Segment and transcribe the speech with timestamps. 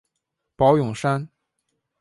[0.55, 1.29] 宝永山。